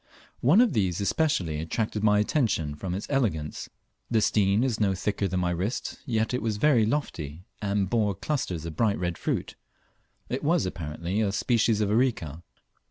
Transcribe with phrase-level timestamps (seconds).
[0.39, 3.69] One of these especially attracted my attention from its elegance.
[4.09, 8.15] The stein was not thicker than my wrist, yet it was very lofty, and bore
[8.15, 9.53] clusters of bright red fruit.
[10.27, 12.41] It was apparently a species of Areca.